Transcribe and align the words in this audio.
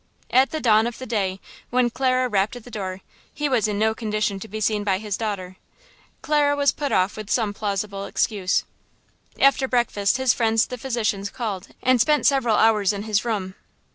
At 0.31 0.49
the 0.49 0.59
dawn 0.59 0.87
of 0.87 0.97
the 0.97 1.05
day, 1.05 1.39
when 1.69 1.91
Clara 1.91 2.27
rapped 2.27 2.55
at 2.55 2.63
the 2.63 2.71
door, 2.71 3.01
he 3.31 3.47
was 3.47 3.67
in 3.67 3.77
no 3.77 3.93
condition 3.93 4.39
to 4.39 4.47
be 4.47 4.59
seen 4.59 4.83
by 4.83 4.97
his 4.97 5.15
daughter. 5.15 5.57
Clara 6.23 6.55
was 6.55 6.71
put 6.71 6.91
off 6.91 7.15
with 7.15 7.29
some 7.29 7.53
plausible 7.53 8.05
excuse. 8.05 8.63
After 9.39 9.67
breakfast 9.67 10.17
his 10.17 10.33
friends 10.33 10.65
the 10.65 10.79
physicians 10.79 11.29
called 11.29 11.67
and 11.83 12.01
spent 12.01 12.25
several 12.25 12.55
hours 12.55 12.93
in 12.93 13.03
his 13.03 13.23
room. 13.23 13.53